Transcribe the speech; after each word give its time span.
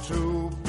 to 0.00 0.61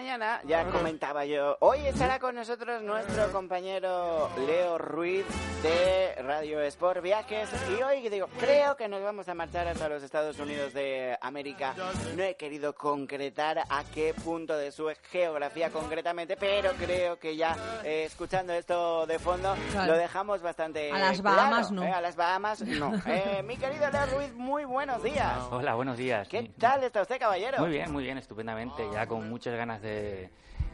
mañana 0.00 0.40
ya 0.46 0.64
comentaba 0.64 1.26
yo, 1.26 1.58
hoy 1.60 1.80
estará 1.86 2.18
con 2.18 2.34
nosotros 2.34 2.80
nuestro 2.82 3.30
compañero 3.32 4.30
Leo 4.46 4.78
Ruiz 4.78 5.26
de 5.62 6.14
Radio 6.22 6.62
Sport 6.62 7.02
Viajes 7.02 7.50
y 7.78 7.82
hoy 7.82 8.08
digo, 8.08 8.26
creo 8.38 8.78
que 8.78 8.88
nos 8.88 9.02
vamos 9.02 9.28
a 9.28 9.34
marchar 9.34 9.68
hasta 9.68 9.90
los 9.90 10.02
Estados 10.02 10.38
Unidos 10.38 10.72
de 10.72 11.18
América. 11.20 11.74
No 12.16 12.22
he 12.22 12.34
querido 12.36 12.74
concretar 12.74 13.58
a 13.58 13.84
qué 13.92 14.14
punto 14.14 14.56
de 14.56 14.72
su 14.72 14.90
geografía 15.10 15.68
concretamente, 15.68 16.34
pero 16.38 16.70
creo 16.78 17.18
que 17.18 17.36
ya 17.36 17.54
eh, 17.84 18.04
escuchando 18.06 18.54
esto 18.54 19.06
de 19.06 19.18
fondo 19.18 19.54
Claro. 19.70 19.92
lo 19.92 19.98
dejamos 19.98 20.40
bastante 20.40 20.90
A 20.92 20.98
las 20.98 21.20
claro, 21.20 21.36
Bahamas 21.36 21.70
no. 21.72 21.82
¿eh? 21.82 21.90
A 21.92 22.00
las 22.00 22.16
Bahamas 22.16 22.62
no. 22.62 22.94
Eh, 23.04 23.42
mi 23.44 23.58
querido 23.58 23.90
Leo 23.90 24.06
Ruiz, 24.16 24.32
muy 24.32 24.64
buenos 24.64 25.02
días. 25.02 25.36
Hola, 25.50 25.74
buenos 25.74 25.98
días. 25.98 26.26
¿Qué 26.26 26.40
Sí. 26.40 26.54
tal 26.58 26.82
está 26.84 27.02
usted, 27.02 27.18
caballero? 27.18 27.58
Muy 27.58 27.68
bien, 27.70 27.92
muy 27.92 28.02
bien, 28.04 28.16
estupendamente. 28.16 28.82
Ya 28.94 29.06
con 29.06 29.28
muchas 29.28 29.54
ganas 29.54 29.82
de, 29.82 29.89
哎。 29.90 30.30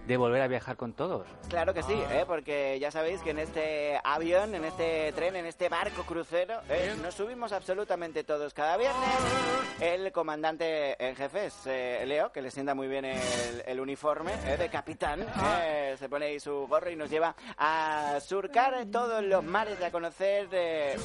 De 0.06 0.16
volver 0.16 0.42
a 0.42 0.46
viajar 0.48 0.76
con 0.76 0.92
todos. 0.92 1.26
Claro 1.48 1.74
que 1.74 1.82
sí, 1.82 1.94
¿eh? 1.94 2.24
porque 2.26 2.78
ya 2.78 2.90
sabéis 2.90 3.20
que 3.22 3.30
en 3.30 3.38
este 3.40 4.00
avión, 4.04 4.54
en 4.54 4.64
este 4.64 5.12
tren, 5.12 5.34
en 5.36 5.46
este 5.46 5.68
barco 5.68 6.04
crucero, 6.04 6.60
¿eh? 6.68 6.94
nos 7.02 7.14
subimos 7.14 7.52
absolutamente 7.52 8.22
todos 8.24 8.54
cada 8.54 8.76
viernes. 8.76 9.08
El 9.80 10.12
comandante 10.12 10.96
en 11.04 11.16
jefe 11.16 11.46
es 11.46 11.54
eh, 11.66 12.04
Leo, 12.06 12.30
que 12.30 12.40
le 12.40 12.50
sienta 12.50 12.74
muy 12.74 12.86
bien 12.88 13.04
el, 13.04 13.62
el 13.66 13.80
uniforme 13.80 14.32
¿eh? 14.46 14.56
de 14.56 14.68
capitán. 14.68 15.26
¿eh? 15.62 15.96
Se 15.98 16.08
pone 16.08 16.26
ahí 16.26 16.40
su 16.40 16.66
gorro 16.68 16.88
y 16.90 16.96
nos 16.96 17.10
lleva 17.10 17.34
a 17.58 18.18
surcar 18.20 18.86
todos 18.92 19.22
los 19.24 19.42
mares, 19.42 19.82
a 19.82 19.90
conocer 19.90 20.48
eh, 20.52 20.96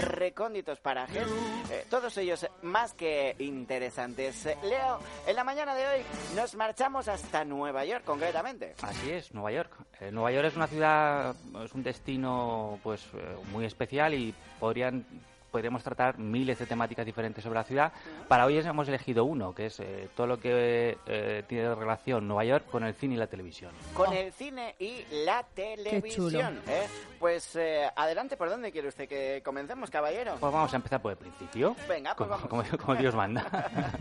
recónditos 0.00 0.78
parajes. 0.80 1.26
eh, 1.70 1.86
todos 1.88 2.16
ellos 2.18 2.46
más 2.62 2.92
que 2.92 3.34
interesantes. 3.38 4.44
Leo, 4.62 4.98
en 5.26 5.36
la 5.36 5.44
mañana 5.44 5.74
de 5.74 5.86
hoy 5.86 6.02
nos 6.36 6.54
marchamos 6.54 7.08
hasta 7.08 7.44
Nueva 7.44 7.84
York, 7.84 8.04
concretamente. 8.04 8.41
Así 8.82 9.10
es, 9.10 9.32
Nueva 9.34 9.52
York. 9.52 9.72
Eh, 10.00 10.10
Nueva 10.10 10.32
York 10.32 10.46
es 10.48 10.56
una 10.56 10.66
ciudad, 10.66 11.34
es 11.64 11.72
un 11.72 11.82
destino 11.82 12.78
pues 12.82 13.02
eh, 13.14 13.36
muy 13.52 13.64
especial 13.64 14.14
y 14.14 14.34
podrían 14.60 15.04
podríamos 15.50 15.82
tratar 15.82 16.16
miles 16.16 16.58
de 16.58 16.64
temáticas 16.64 17.04
diferentes 17.04 17.44
sobre 17.44 17.58
la 17.58 17.64
ciudad. 17.64 17.92
Para 18.26 18.46
hoy 18.46 18.56
hemos 18.56 18.88
elegido 18.88 19.26
uno, 19.26 19.54
que 19.54 19.66
es 19.66 19.80
eh, 19.80 20.08
todo 20.16 20.26
lo 20.26 20.40
que 20.40 20.96
eh, 21.04 21.42
tiene 21.46 21.74
relación 21.74 22.26
Nueva 22.26 22.42
York 22.46 22.64
con 22.70 22.84
el 22.84 22.94
cine 22.94 23.16
y 23.16 23.18
la 23.18 23.26
televisión. 23.26 23.70
con 23.92 24.10
el 24.14 24.32
cine 24.32 24.74
y 24.78 25.04
la 25.26 25.44
televisión. 25.54 26.58
¿eh? 26.66 26.86
Pues 27.18 27.54
eh, 27.56 27.86
adelante, 27.94 28.38
¿por 28.38 28.48
dónde 28.48 28.72
quiere 28.72 28.88
usted 28.88 29.06
que 29.06 29.42
comencemos, 29.44 29.90
caballero? 29.90 30.36
Pues 30.40 30.52
vamos 30.54 30.72
a 30.72 30.76
empezar 30.76 31.02
por 31.02 31.12
el 31.12 31.18
principio. 31.18 31.76
Venga, 31.86 32.14
pues 32.16 32.30
como, 32.30 32.40
vamos. 32.48 32.68
como- 32.70 32.78
como 32.82 32.96
Dios 32.98 33.14
manda. 33.14 33.44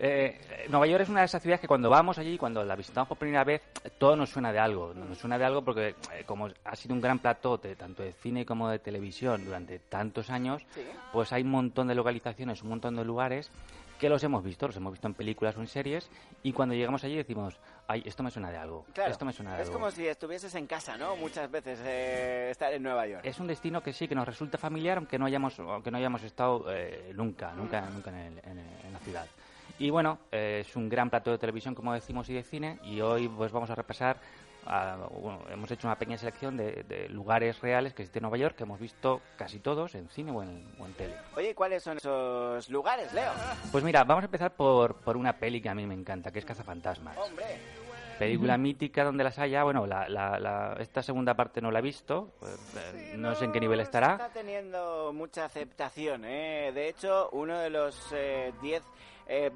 Eh, 0.00 0.66
Nueva 0.68 0.86
York 0.86 1.02
es 1.02 1.08
una 1.08 1.20
de 1.20 1.26
esas 1.26 1.42
ciudades 1.42 1.60
que 1.60 1.66
cuando 1.66 1.90
vamos 1.90 2.18
allí, 2.18 2.38
cuando 2.38 2.64
la 2.64 2.76
visitamos 2.76 3.08
por 3.08 3.18
primera 3.18 3.42
vez, 3.42 3.62
todo 3.98 4.14
nos 4.14 4.30
suena 4.30 4.52
de 4.52 4.58
algo. 4.60 4.94
Nos 4.94 5.18
suena 5.18 5.38
de 5.38 5.44
algo 5.44 5.62
porque 5.62 5.88
eh, 6.12 6.22
como 6.24 6.48
ha 6.64 6.76
sido 6.76 6.94
un 6.94 7.00
gran 7.00 7.18
plató 7.18 7.56
de, 7.58 7.74
tanto 7.74 8.02
de 8.02 8.12
cine 8.12 8.46
como 8.46 8.68
de 8.68 8.78
televisión 8.78 9.44
durante 9.44 9.78
tantos 9.80 10.30
años, 10.30 10.62
Sí. 10.74 10.82
pues 11.12 11.32
hay 11.32 11.42
un 11.42 11.50
montón 11.50 11.88
de 11.88 11.94
localizaciones, 11.96 12.62
un 12.62 12.68
montón 12.68 12.94
de 12.96 13.04
lugares 13.04 13.50
que 13.98 14.08
los 14.08 14.22
hemos 14.22 14.44
visto, 14.44 14.68
los 14.68 14.76
hemos 14.76 14.92
visto 14.92 15.08
en 15.08 15.14
películas 15.14 15.56
o 15.56 15.60
en 15.60 15.66
series, 15.66 16.08
y 16.44 16.52
cuando 16.52 16.72
llegamos 16.76 17.02
allí 17.02 17.16
decimos, 17.16 17.58
ay, 17.88 18.00
esto 18.06 18.22
me 18.22 18.30
suena 18.30 18.48
de 18.52 18.56
algo, 18.56 18.86
Claro, 18.94 19.10
esto 19.10 19.24
me 19.24 19.32
suena 19.32 19.56
de 19.56 19.62
es 19.62 19.68
algo. 19.68 19.80
como 19.80 19.90
si 19.90 20.06
estuvieses 20.06 20.54
en 20.54 20.68
casa, 20.68 20.96
¿no? 20.96 21.16
Muchas 21.16 21.50
veces 21.50 21.80
eh, 21.84 22.50
estar 22.52 22.72
en 22.72 22.84
Nueva 22.84 23.08
York. 23.08 23.22
Es 23.24 23.40
un 23.40 23.48
destino 23.48 23.82
que 23.82 23.92
sí, 23.92 24.06
que 24.06 24.14
nos 24.14 24.24
resulta 24.28 24.56
familiar, 24.56 24.98
aunque 24.98 25.18
no 25.18 25.26
hayamos, 25.26 25.58
aunque 25.58 25.90
no 25.90 25.98
hayamos 25.98 26.22
estado 26.22 26.66
eh, 26.68 27.10
nunca, 27.16 27.52
nunca, 27.54 27.80
nunca 27.90 28.10
en, 28.10 28.16
el- 28.18 28.38
en 28.44 28.58
el- 28.58 28.86
en 28.86 28.92
la 28.92 28.98
ciudad. 29.00 29.26
Y 29.78 29.90
bueno, 29.90 30.18
eh, 30.32 30.64
es 30.66 30.74
un 30.76 30.88
gran 30.88 31.10
plato 31.10 31.30
de 31.30 31.38
televisión, 31.38 31.74
como 31.74 31.92
decimos, 31.92 32.28
y 32.28 32.34
de 32.34 32.42
cine, 32.42 32.78
y 32.84 33.00
hoy 33.00 33.28
pues 33.28 33.52
vamos 33.52 33.70
a 33.70 33.74
repasar, 33.74 34.16
bueno, 34.64 35.40
hemos 35.50 35.70
hecho 35.70 35.86
una 35.86 35.96
pequeña 35.96 36.18
selección 36.18 36.56
de, 36.56 36.82
de 36.84 37.08
lugares 37.08 37.60
reales 37.60 37.94
que 37.94 38.02
existen 38.02 38.20
en 38.20 38.22
Nueva 38.30 38.36
York, 38.38 38.56
que 38.56 38.64
hemos 38.64 38.80
visto 38.80 39.20
casi 39.36 39.60
todos 39.60 39.94
en 39.94 40.08
cine 40.08 40.32
o 40.32 40.42
en, 40.42 40.66
o 40.78 40.86
en 40.86 40.92
tele. 40.94 41.14
Oye, 41.36 41.50
¿y 41.50 41.54
¿cuáles 41.54 41.82
son 41.82 41.96
esos 41.98 42.68
lugares, 42.70 43.12
Leo? 43.12 43.30
Pues 43.70 43.84
mira, 43.84 44.04
vamos 44.04 44.22
a 44.22 44.26
empezar 44.26 44.52
por, 44.52 44.96
por 44.96 45.16
una 45.16 45.34
peli 45.34 45.60
que 45.60 45.68
a 45.68 45.74
mí 45.74 45.86
me 45.86 45.94
encanta, 45.94 46.30
que 46.32 46.40
es 46.40 46.44
Cazafantasmas. 46.44 47.16
Hombre, 47.16 47.46
Película 48.18 48.58
mítica 48.58 49.04
donde 49.04 49.22
las 49.22 49.38
haya. 49.38 49.62
Bueno, 49.62 49.86
la, 49.86 50.08
la- 50.08 50.40
la- 50.40 50.76
esta 50.80 51.04
segunda 51.04 51.34
parte 51.34 51.60
no 51.60 51.70
la 51.70 51.78
he 51.78 51.82
visto. 51.82 52.32
eh, 52.76 53.14
no 53.16 53.32
sé 53.36 53.44
en 53.44 53.52
qué 53.52 53.60
nivel 53.60 53.78
estará. 53.78 54.14
Está 54.14 54.28
teniendo 54.30 55.12
mucha 55.14 55.44
aceptación, 55.44 56.24
¿eh? 56.24 56.72
De 56.74 56.88
hecho, 56.88 57.28
uno 57.30 57.56
de 57.60 57.70
los 57.70 58.12
10 58.60 58.82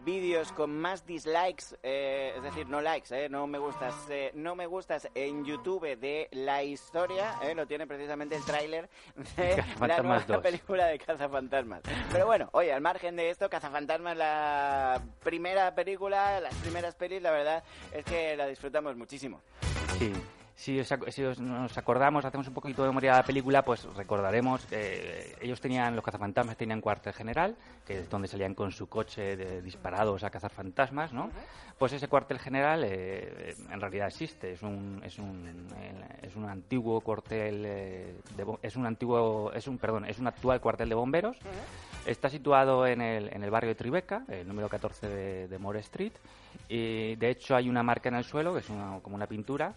vídeos 0.04 0.52
con 0.52 0.78
más 0.78 1.06
dislikes, 1.06 1.76
eh, 1.82 2.34
es 2.36 2.42
decir, 2.42 2.68
no 2.68 2.80
likes, 2.80 3.08
¿eh? 3.10 3.28
No 3.28 3.46
me 3.46 3.58
gustas, 3.58 3.94
eh, 4.10 4.30
no 4.34 4.54
me 4.54 4.66
gustas 4.66 5.08
en 5.14 5.44
YouTube 5.44 5.96
de 5.98 6.28
la 6.32 6.62
historia, 6.62 7.36
¿eh? 7.42 7.54
Lo 7.54 7.66
tiene 7.66 7.86
precisamente 7.86 8.36
el 8.36 8.44
tráiler 8.44 8.90
de 9.36 9.64
la 9.80 9.98
nueva 9.98 10.24
2. 10.26 10.42
película 10.42 10.86
de 10.86 10.98
Cazafantasmas. 10.98 11.82
Pero 12.10 12.26
bueno, 12.26 12.48
oye, 12.52 12.72
al 12.72 12.80
margen 12.80 13.16
de 13.16 13.30
esto, 13.30 13.48
Cazafantasmas, 13.48 14.16
la 14.16 15.02
primera 15.22 15.74
película, 15.74 16.40
las 16.40 16.54
primeras 16.56 16.94
pelis, 16.94 17.22
la 17.22 17.30
verdad 17.30 17.64
es 17.92 18.04
que 18.04 18.36
la 18.36 18.46
disfrutamos 18.46 18.96
muchísimo. 18.96 19.40
Sí. 19.98 20.12
Si, 20.54 20.78
os 20.78 20.86
si 21.08 21.24
os- 21.24 21.40
nos 21.40 21.76
acordamos, 21.78 22.24
hacemos 22.24 22.46
un 22.46 22.54
poquito 22.54 22.82
de 22.82 22.88
memoria 22.88 23.12
de 23.12 23.16
la 23.18 23.24
película, 23.24 23.62
pues 23.64 23.84
recordaremos 23.96 24.64
que 24.66 25.34
ellos 25.40 25.60
tenían, 25.60 25.96
los 25.96 26.04
cazafantasmas 26.04 26.56
tenían 26.56 26.80
cuartel 26.80 27.12
general, 27.14 27.56
que 27.86 28.00
es 28.00 28.10
donde 28.10 28.28
salían 28.28 28.54
con 28.54 28.70
su 28.70 28.86
coche 28.88 29.36
de- 29.36 29.62
disparados 29.62 30.22
a 30.22 30.30
cazar 30.30 30.50
fantasmas, 30.50 31.12
¿no? 31.12 31.30
Pues 31.78 31.94
ese 31.94 32.06
cuartel 32.06 32.38
general 32.38 32.82
eh, 32.84 33.56
en 33.72 33.80
realidad 33.80 34.06
existe, 34.08 34.52
es 34.52 34.62
un, 34.62 35.00
es 35.04 35.18
un, 35.18 35.48
eh, 35.78 36.18
es 36.22 36.36
un 36.36 36.44
antiguo 36.44 37.00
cuartel, 37.00 37.64
eh, 37.66 38.14
de 38.36 38.46
es 38.62 38.76
un 38.76 38.86
antiguo, 38.86 39.50
es 39.52 39.66
un, 39.66 39.78
perdón, 39.78 40.04
es 40.04 40.18
un 40.20 40.28
actual 40.28 40.60
cuartel 40.60 40.88
de 40.90 40.94
bomberos. 40.94 41.38
Está 42.06 42.28
situado 42.28 42.86
en 42.86 43.00
el, 43.00 43.32
en 43.32 43.42
el 43.42 43.50
barrio 43.50 43.68
de 43.70 43.74
Tribeca, 43.74 44.24
el 44.28 44.46
número 44.46 44.68
14 44.68 45.08
de, 45.08 45.48
de 45.48 45.58
More 45.58 45.80
Street, 45.80 46.12
y 46.68 47.16
de 47.16 47.30
hecho 47.30 47.56
hay 47.56 47.68
una 47.68 47.82
marca 47.82 48.08
en 48.10 48.16
el 48.16 48.24
suelo, 48.24 48.52
que 48.52 48.60
es 48.60 48.68
una- 48.70 48.98
como 49.00 49.14
una 49.16 49.26
pintura, 49.26 49.68
eh, 49.68 49.72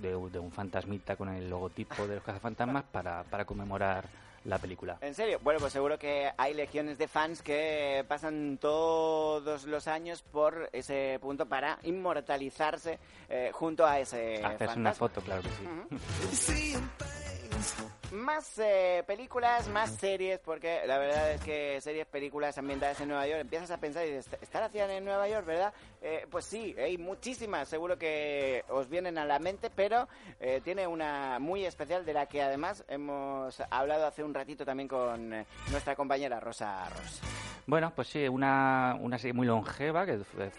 de, 0.00 0.10
de 0.30 0.38
un 0.38 0.50
fantasmita 0.50 1.16
con 1.16 1.28
el 1.28 1.48
logotipo 1.48 2.06
de 2.06 2.16
los 2.16 2.24
cazafantasmas 2.24 2.84
para, 2.84 3.24
para 3.24 3.44
conmemorar 3.44 4.04
la 4.44 4.58
película. 4.58 4.98
¿En 5.00 5.14
serio? 5.14 5.38
Bueno, 5.42 5.60
pues 5.60 5.72
seguro 5.72 5.98
que 5.98 6.30
hay 6.36 6.54
legiones 6.54 6.98
de 6.98 7.08
fans 7.08 7.42
que 7.42 8.04
pasan 8.08 8.58
todos 8.58 9.64
los 9.64 9.86
años 9.88 10.22
por 10.22 10.68
ese 10.72 11.18
punto 11.20 11.46
para 11.46 11.78
inmortalizarse 11.82 12.98
eh, 13.28 13.50
junto 13.52 13.86
a 13.86 14.00
ese 14.00 14.44
Hacerse 14.44 14.78
una 14.78 14.94
foto, 14.94 15.20
claro 15.20 15.42
que 15.42 15.48
sí. 16.34 16.74
Más 18.12 18.58
eh, 18.58 19.04
películas, 19.06 19.68
más 19.68 19.90
series, 19.90 20.38
porque 20.38 20.80
la 20.86 20.96
verdad 20.96 21.32
es 21.32 21.42
que 21.42 21.78
series, 21.82 22.06
películas 22.06 22.56
ambientadas 22.56 22.98
en 23.02 23.08
Nueva 23.08 23.26
York, 23.26 23.40
empiezas 23.42 23.70
a 23.70 23.76
pensar 23.76 24.06
y 24.06 24.12
¿están 24.12 24.62
haciendo 24.62 24.94
en 24.94 25.04
Nueva 25.04 25.28
York, 25.28 25.44
verdad? 25.44 25.74
Eh, 26.00 26.26
pues 26.30 26.46
sí, 26.46 26.74
hay 26.78 26.96
muchísimas, 26.96 27.68
seguro 27.68 27.98
que 27.98 28.64
os 28.70 28.88
vienen 28.88 29.18
a 29.18 29.26
la 29.26 29.38
mente, 29.38 29.68
pero 29.68 30.08
eh, 30.40 30.62
tiene 30.64 30.86
una 30.86 31.38
muy 31.38 31.66
especial 31.66 32.06
de 32.06 32.14
la 32.14 32.24
que 32.24 32.40
además 32.40 32.82
hemos 32.88 33.60
hablado 33.68 34.06
hace 34.06 34.24
un 34.24 34.32
ratito 34.32 34.64
también 34.64 34.88
con 34.88 35.34
eh, 35.34 35.46
nuestra 35.70 35.94
compañera 35.94 36.40
Rosa 36.40 36.88
Ross. 36.88 37.20
Bueno, 37.66 37.92
pues 37.94 38.08
sí, 38.08 38.26
una, 38.26 38.96
una 38.98 39.18
serie 39.18 39.34
muy 39.34 39.46
longeva, 39.46 40.06
que 40.06 40.18
fue 40.24 40.50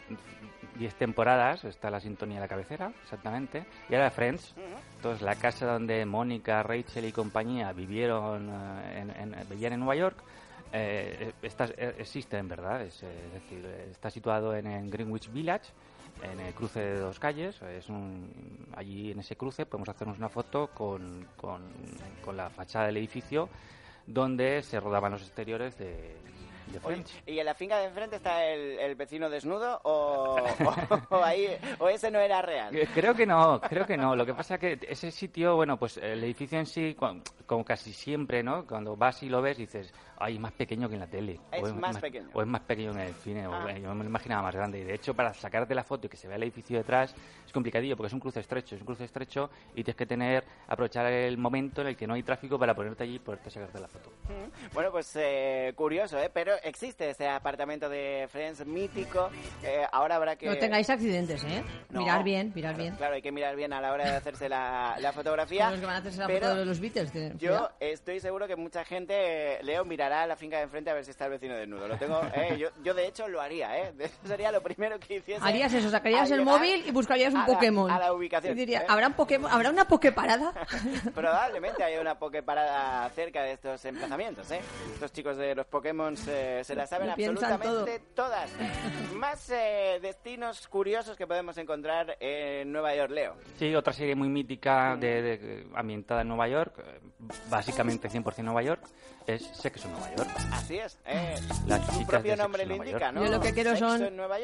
10 0.79 0.95
temporadas, 0.95 1.63
está 1.65 1.91
la 1.91 1.99
sintonía 1.99 2.35
de 2.37 2.41
la 2.41 2.47
cabecera, 2.47 2.91
exactamente. 3.03 3.65
Y 3.89 3.93
ahora 3.95 4.09
Friends, 4.09 4.55
entonces 4.95 5.21
la 5.21 5.35
casa 5.35 5.65
donde 5.67 6.05
Mónica, 6.05 6.63
Rachel 6.63 7.05
y 7.05 7.11
compañía 7.11 7.71
vivieron, 7.73 8.49
eh, 8.49 8.99
en, 9.01 9.09
en- 9.33 9.49
vivían 9.49 9.73
en 9.73 9.79
Nueva 9.81 9.95
York, 9.95 10.17
Eh, 10.71 11.33
está, 11.41 11.65
eh, 11.65 11.95
existe 11.97 12.37
en 12.37 12.47
verdad, 12.47 12.83
es, 12.83 13.01
eh, 13.01 13.07
es 13.25 13.33
decir, 13.33 13.65
eh, 13.65 13.87
está 13.89 14.11
situado 14.11 14.55
en, 14.55 14.67
en 14.67 14.87
Greenwich 14.91 15.31
Village, 15.31 15.71
en 16.21 16.39
el 16.39 16.53
cruce 16.53 16.79
de 16.79 16.99
dos 16.99 17.17
calles. 17.17 17.59
Es 17.63 17.89
un, 17.89 18.29
allí 18.75 19.09
en 19.09 19.19
ese 19.19 19.35
cruce 19.35 19.65
podemos 19.65 19.89
hacernos 19.89 20.19
una 20.19 20.29
foto 20.29 20.67
con, 20.67 21.25
con, 21.37 21.63
con 22.23 22.37
la 22.37 22.51
fachada 22.51 22.85
del 22.85 22.97
edificio 22.97 23.49
donde 24.05 24.61
se 24.61 24.79
rodaban 24.79 25.11
los 25.11 25.23
exteriores 25.23 25.75
de, 25.79 26.15
de 26.71 26.77
Oye, 26.80 26.88
Friends. 26.95 27.24
¿Y 27.25 27.39
en 27.39 27.45
la 27.45 27.54
finca 27.54 27.77
de 27.77 27.86
enfrente 27.86 28.16
está 28.18 28.45
el, 28.45 28.80
el 28.80 28.95
vecino 28.95 29.30
desnudo 29.30 29.80
o, 29.83 30.38
o, 30.38 31.16
o 31.18 31.24
ahí, 31.24 31.48
o 31.80 31.89
ese 31.89 32.10
no 32.12 32.19
era 32.19 32.42
real? 32.42 32.75
Eh, 32.75 32.88
Creo 32.94 33.13
que 33.13 33.25
no, 33.25 33.60
creo 33.62 33.86
que 33.86 33.98
no. 33.98 34.16
Lo 34.16 34.25
que 34.25 34.33
pasa 34.33 34.56
es 34.56 34.60
que 34.60 34.80
ese 34.88 35.12
sitio, 35.12 35.56
bueno, 35.56 35.77
pues 35.77 35.98
el 35.98 36.24
edificio 36.24 36.60
en 36.60 36.66
sí, 36.66 36.95
como 37.45 37.66
casi 37.66 37.94
siempre, 37.94 38.44
¿no? 38.44 38.66
Cuando 38.66 38.95
vas 38.95 39.21
y 39.24 39.30
lo 39.30 39.42
ves, 39.42 39.57
dices, 39.57 39.94
ay, 40.19 40.36
es 40.36 40.39
más 40.39 40.51
pequeño 40.54 40.88
que 40.88 40.95
en 40.95 41.00
la 41.01 41.07
tele. 41.07 41.39
Es 41.51 41.74
más 41.74 41.98
pequeño. 41.98 42.30
O 42.33 42.42
es 42.42 42.48
más 42.48 42.62
pequeño 42.62 42.94
que 42.94 43.01
en 43.01 43.07
el 43.07 43.13
cine. 43.16 43.48
o- 43.48 43.54
Ah. 43.54 43.71
yo 43.77 43.94
me 43.95 44.04
lo 44.04 44.10
imaginaba 44.10 44.44
más 44.44 44.56
grande. 44.56 44.80
Y 44.80 44.83
de 44.83 44.94
hecho, 44.95 45.13
para 45.13 45.33
sacarte 45.33 45.74
la 45.75 45.83
foto 45.83 46.07
y 46.07 46.10
que 46.10 46.18
se 46.18 46.27
vea 46.27 46.38
el 46.38 46.44
edificio 46.44 46.77
detrás, 46.77 47.13
es 47.45 47.51
complicadillo 47.51 47.95
porque 47.98 48.07
es 48.07 48.13
un 48.13 48.19
cruce 48.19 48.39
estrecho. 48.39 48.75
Es 48.75 48.81
un 48.81 48.86
cruce 48.88 49.06
estrecho 49.06 49.50
y 49.74 49.83
tienes 49.83 49.95
que 49.95 50.06
tener, 50.06 50.44
aprovechar 50.68 51.06
el 51.07 51.38
momento 51.38 51.81
en 51.81 51.88
el 51.88 51.95
que 51.98 52.06
no 52.07 52.13
hay 52.13 52.24
tráfico 52.24 52.60
para 52.60 52.74
ponerte 52.75 53.04
allí 53.04 53.16
y 53.16 53.19
poderte 53.19 53.50
sacarte 53.50 53.80
la 53.80 53.88
foto. 53.88 54.12
Mm. 54.30 54.74
Bueno, 54.74 54.92
pues 54.92 55.12
eh, 55.16 55.74
curioso, 55.75 56.18
¿eh? 56.19 56.30
Pero 56.33 56.54
existe 56.63 57.10
ese 57.10 57.27
apartamento 57.27 57.89
de 57.89 58.27
Friends 58.30 58.66
mítico. 58.66 59.30
Eh, 59.63 59.83
ahora 59.92 60.16
habrá 60.18 60.36
que... 60.36 60.45
No 60.48 60.57
tengáis 60.57 60.89
accidentes, 60.89 61.44
¿eh? 61.44 61.63
No. 61.89 62.01
Mirar 62.01 62.24
bien, 62.24 62.51
mirar 62.56 62.74
Claro, 62.75 62.83
bien. 62.83 62.95
Claro, 62.95 63.16
hay 63.16 63.21
que 63.21 63.31
mirar 63.31 63.56
bien 63.56 63.74
a 63.74 63.81
la 63.81 63.92
hora 63.94 64.10
de 64.12 64.18
hacerse 64.18 64.48
la, 64.50 64.95
la 65.00 65.12
fotografía. 65.13 65.63
Son 65.63 65.71
los 65.71 65.80
que 65.80 65.86
van 65.86 65.95
a 65.95 66.00
hacerse 66.00 66.19
la 66.19 66.27
pero 66.27 66.48
foto 66.48 66.56
de 66.60 66.66
los 66.66 66.80
Beatles. 66.80 67.12
que- 67.12 67.33
Yo 67.38 67.69
estoy 67.80 68.19
seguro 68.19 68.48
que 68.48 68.56
mucha 68.56 68.83
gente, 68.86 69.13
eh, 69.56 69.60
Leo, 69.63 69.86
mirará 70.09 70.23
a 70.23 70.27
la 70.27 70.35
finca 70.35 70.57
de 70.57 70.63
enfrente 70.63 70.89
a 70.89 70.94
ver 70.95 71.06
si 71.06 71.11
está 71.11 71.25
el 71.25 71.31
vecino 71.31 71.56
desnudo. 71.56 71.88
Lo 71.88 71.95
tengo, 71.97 72.19
eh, 72.33 72.57
yo, 72.57 72.69
yo 72.83 72.94
de 72.95 73.06
hecho 73.07 73.27
lo 73.27 73.39
haría, 73.39 73.77
¿eh? 73.77 73.94
Eso 74.00 74.15
sería 74.25 74.51
lo 74.51 74.61
primero 74.61 75.00
que 75.00 75.17
hiciese. 75.17 75.45
Harías 75.45 75.71
eso, 75.71 75.89
sacarías 75.89 76.29
el 76.31 76.41
móvil 76.44 76.83
y 76.88 76.91
buscarías 76.91 77.31
un 77.33 77.41
a 77.41 77.47
la- 77.47 77.53
Pokémon. 77.53 77.91
a 77.91 78.00
la 78.00 78.13
ubicación, 78.13 78.53
Y 78.53 78.56
diría, 78.59 78.81
¿eh? 78.81 78.85
¿habrá, 78.89 79.07
un 79.07 79.13
Pokémon, 79.13 79.51
¿habrá 79.51 79.69
una 79.69 79.85
Poképarada? 79.88 80.51
Probablemente 81.13 81.83
hay 81.83 81.97
una 81.97 82.17
Poképarada 82.17 83.07
cerca 83.11 83.44
de 83.44 83.53
estos 83.53 83.85
emplazamientos, 83.85 84.50
¿eh? 84.51 84.61
Estos 84.94 85.11
chicos 85.13 85.38
de 85.38 85.53
los 85.53 85.67
Pokémon 85.67 86.17
se, 86.17 86.63
se 86.63 86.73
la 86.75 86.88
saben 86.88 87.07
Lo 87.07 87.13
absolutamente 87.13 88.00
todas. 88.15 88.50
Más 89.13 89.50
eh, 89.51 90.00
destinos 90.01 90.67
curiosos 90.67 91.15
que 91.15 91.27
podemos 91.27 91.56
encontrar 91.57 92.17
en 92.19 92.71
Nueva 92.71 92.95
York, 92.95 93.11
Leo. 93.11 93.35
Sí, 93.57 93.75
otra 93.75 93.94
serie 93.94 94.15
muy 94.15 94.29
mítica 94.29 94.95
de, 95.00 95.21
de- 95.21 95.67
ambientada 95.75 96.21
en 96.21 96.29
Nueva 96.29 96.47
York, 96.47 96.79
eh, 96.79 97.00
básicamente 97.50 98.09
100% 98.09 98.39
Nueva 98.44 98.63
York, 98.63 98.81
es 99.27 99.45
Sexo 99.45 99.88
Nueva 99.99 100.15
York. 100.15 100.29
Así 100.51 100.77
es, 100.77 100.99
¿eh? 101.05 101.35
Las 101.67 101.85
Su 101.85 101.91
chicas 101.93 102.05
propio 102.07 102.31
de 102.31 102.37
nombre 102.37 102.65
lo 102.65 102.75
indica. 102.75 103.11
¿no? 103.11 103.23
Yo 103.25 103.31
lo 103.31 103.39
que 103.41 103.53
quiero 103.53 103.75
son 103.75 104.01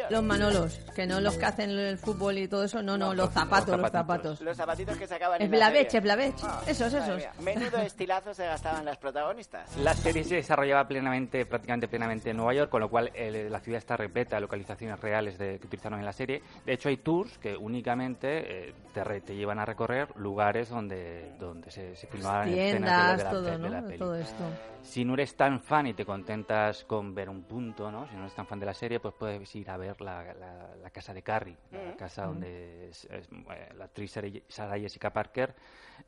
los 0.10 0.24
manolos, 0.24 0.80
que 0.96 1.06
no 1.06 1.20
los 1.22 1.38
que 1.38 1.46
hacen 1.46 1.70
el 1.72 1.98
fútbol 1.98 2.38
y 2.38 2.48
todo 2.48 2.64
eso, 2.64 2.82
no, 2.82 2.98
no, 2.98 3.14
los 3.14 3.32
zapatos, 3.32 3.80
los 3.80 3.92
zapatos. 3.92 4.42
Los 4.42 4.58
zapatitos 4.58 4.98
que 4.98 5.08
se 5.08 5.16
acaban 5.16 5.42
Es 5.42 5.46
en 5.46 5.52
la 5.60 5.70
Blavech, 5.70 5.94
es 5.94 6.04
Blavech. 6.04 6.36
Ah, 6.44 6.62
Esos, 6.68 6.94
esos. 6.94 7.18
mía. 7.18 7.32
Menudo 7.42 7.78
estilazo 7.78 8.34
se 8.34 8.46
gastaban 8.46 8.86
las 8.86 8.98
protagonistas. 8.98 9.76
La 9.78 9.94
serie 9.94 10.24
se 10.24 10.36
desarrollaba 10.36 10.88
plenamente, 10.88 11.46
prácticamente 11.46 11.88
plenamente 11.88 12.30
en 12.32 12.38
Nueva 12.38 12.54
York, 12.54 12.70
con 12.70 12.82
lo 12.82 12.90
cual 12.90 13.12
eh, 13.14 13.48
la 13.50 13.60
ciudad 13.60 13.78
está 13.78 13.98
repleta 13.98 14.36
de 14.38 14.42
localizaciones 14.42 15.00
reales 15.00 15.38
de, 15.38 15.60
que 15.60 15.68
utilizaron 15.68 16.00
en 16.00 16.06
la 16.06 16.14
serie. 16.14 16.42
De 16.66 16.74
hecho, 16.74 16.90
hay 16.90 16.98
tours 16.98 17.38
que 17.38 17.56
únicamente 17.56 18.70
eh, 18.70 18.74
te, 18.94 19.04
re- 19.04 19.22
te 19.22 19.36
llevan 19.36 19.60
a 19.60 19.66
recorrer 19.66 20.08
lugares 20.18 20.70
donde, 20.70 21.34
donde 21.40 21.70
se, 21.72 21.96
se 21.96 22.08
filmaban 22.08 22.50
escenas 22.50 22.64
de, 22.64 22.78
Tiendas, 22.80 23.18
de 23.18 23.24
la, 23.24 23.30
todo, 23.30 23.42
de 23.44 23.58
la 23.70 23.82
¿no? 23.82 23.88
peli. 23.88 24.00
Todo 24.00 24.16
esto. 24.16 24.44
Si 24.84 25.04
no 25.04 25.14
eres 25.16 25.36
tan 25.46 25.62
fan 25.62 25.86
y 25.86 25.94
te 25.94 26.04
contentas 26.06 26.84
con 26.86 27.14
ver 27.14 27.30
un 27.30 27.44
punto, 27.44 27.92
¿no? 27.92 28.08
Si 28.08 28.16
no 28.16 28.22
eres 28.22 28.34
tan 28.34 28.48
fan 28.48 28.60
de 28.60 28.66
la 28.66 28.74
serie, 28.74 29.00
pues 29.00 29.14
puedes 29.14 29.56
ir 29.56 29.70
a 29.70 29.78
ver 29.78 30.02
la, 30.02 30.24
la- 30.34 30.76
la 30.82 30.90
casa 30.90 31.14
de 31.14 31.22
Carrie, 31.22 31.56
la 31.72 31.92
Mm. 31.92 31.98
casa 31.98 32.26
donde 32.26 32.90
es- 32.90 33.06
es, 33.06 33.28
eh, 33.32 33.70
la 33.78 33.86
actriz 33.86 34.18
Sarah 34.48 34.80
Jessica 34.80 35.12
Parker 35.14 35.54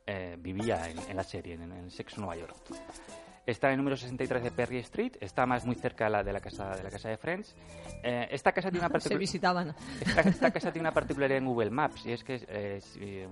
eh, 0.06 0.36
vivía 0.40 0.90
en, 0.90 0.98
en 0.98 1.16
la 1.16 1.22
serie, 1.22 1.54
en, 1.54 1.70
en 1.70 1.90
Sexo 1.90 2.20
Nueva 2.20 2.34
York. 2.36 2.56
Está 3.46 3.68
en 3.68 3.74
el 3.74 3.76
número 3.78 3.96
63 3.96 4.42
de 4.42 4.50
Perry 4.50 4.78
Street, 4.78 5.12
está 5.20 5.46
más 5.46 5.64
muy 5.64 5.74
cerca 5.76 6.04
de 6.04 6.10
la, 6.10 6.22
de 6.24 6.32
la 6.34 6.40
casa 6.40 6.76
de 6.76 6.82
la 6.82 6.90
casa 6.90 7.08
de 7.08 7.16
Friends. 7.16 7.54
Eh, 8.02 8.28
esta 8.30 8.52
casa 8.52 8.70
tiene 8.70 8.84
una 8.86 8.88
Se 9.00 9.08
particu- 9.14 9.18
visitaban. 9.18 9.74
esta, 10.00 10.20
esta 10.20 10.50
casa 10.50 10.70
tiene 10.72 10.86
una 10.88 10.92
particularidad 10.92 11.38
en 11.38 11.46
Google 11.46 11.70
Maps 11.70 12.04
y 12.04 12.12
es 12.12 12.24
que, 12.24 12.44
eh, 12.48 12.80
si, 12.82 13.00
eh, 13.20 13.28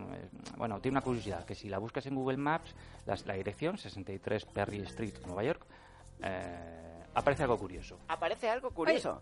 bueno, 0.56 0.80
tiene 0.80 0.94
una 0.94 1.02
curiosidad, 1.04 1.44
que 1.44 1.54
si 1.54 1.68
la 1.68 1.76
buscas 1.78 2.06
en 2.06 2.14
Google 2.14 2.38
Maps, 2.38 2.74
las- 3.04 3.26
la 3.26 3.34
dirección, 3.34 3.76
63 3.76 4.46
Perry 4.46 4.78
Street, 4.84 5.14
Nueva 5.26 5.42
York, 5.42 5.66
eh, 6.22 6.85
aparece 7.16 7.42
algo 7.42 7.58
curioso. 7.58 7.98
Aparece 8.08 8.48
algo 8.48 8.70
curioso. 8.70 9.20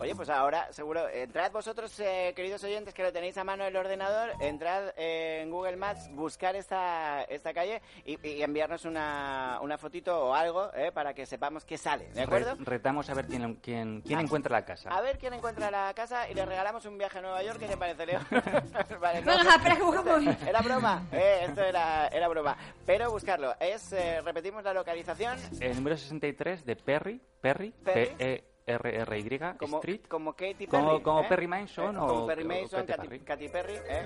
Oye, 0.00 0.14
pues 0.16 0.28
ahora 0.28 0.72
seguro, 0.72 1.08
entrad 1.08 1.52
vosotros, 1.52 1.98
eh, 2.00 2.32
queridos 2.34 2.64
oyentes, 2.64 2.92
que 2.94 3.02
lo 3.04 3.12
tenéis 3.12 3.38
a 3.38 3.44
mano 3.44 3.64
el 3.64 3.76
ordenador, 3.76 4.32
entrad 4.40 4.88
eh, 4.96 5.42
en 5.42 5.50
Google 5.50 5.76
Maps, 5.76 6.10
buscar 6.12 6.56
esta, 6.56 7.22
esta 7.24 7.54
calle 7.54 7.80
y, 8.04 8.18
y 8.26 8.42
enviarnos 8.42 8.84
una, 8.86 9.60
una 9.62 9.78
fotito 9.78 10.26
o 10.26 10.34
algo 10.34 10.70
eh, 10.74 10.90
para 10.92 11.14
que 11.14 11.26
sepamos 11.26 11.64
qué 11.64 11.78
sale, 11.78 12.10
¿de 12.12 12.22
acuerdo? 12.22 12.56
Re- 12.56 12.64
retamos 12.64 13.08
a 13.08 13.14
ver 13.14 13.26
quién, 13.26 13.54
quién, 13.56 14.00
quién 14.02 14.18
Ah. 14.18 14.22
encuentra 14.22 14.50
la 14.58 14.64
casa. 14.64 14.90
A 14.90 15.00
ver 15.00 15.18
quién 15.18 15.32
encuentra 15.34 15.70
la 15.70 15.92
casa 15.94 16.28
y 16.28 16.34
le 16.34 16.44
regalamos 16.44 16.84
un 16.86 16.98
viaje 16.98 17.18
a 17.18 17.22
Nueva 17.22 17.42
York, 17.44 17.58
¿qué 17.60 17.66
te 17.68 17.76
parece, 17.76 18.04
Leo? 18.06 18.20
vale, 19.00 19.22
no. 19.22 19.32
Era 20.46 20.60
broma, 20.60 21.06
eh, 21.12 21.44
esto 21.48 21.62
era, 21.62 22.08
era 22.08 22.26
broma. 22.28 22.56
Pero 22.86 23.10
buscarlo, 23.10 23.54
es, 23.60 23.92
eh, 23.92 24.20
repetimos 24.22 24.64
la 24.64 24.72
localización, 24.74 25.38
El 25.60 25.76
número 25.76 25.96
63 25.96 26.64
de 26.64 26.76
Perry, 26.76 27.20
Perry, 27.44 27.74
Perry. 27.84 28.08
Street. 29.76 30.00
como 30.08 30.32
Katy 30.32 30.54
Perry. 30.54 30.68
Como- 30.70 31.02
como 31.02 31.20
¿eh? 31.20 31.26
Perry 31.28 31.46
Mason 31.46 31.94
Eh, 31.94 31.98
o- 31.98 32.06
como 32.06 32.26
Perry 32.26 32.44
o 32.44 32.46
Mason, 32.48 32.86
Katy 32.86 32.92
Katy, 32.96 33.08
Perry. 33.08 33.18
Katy 33.20 33.48
Perry, 33.48 33.72
¿eh? 33.86 34.02